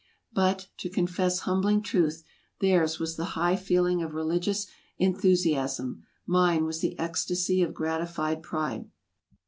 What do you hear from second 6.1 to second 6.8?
mine was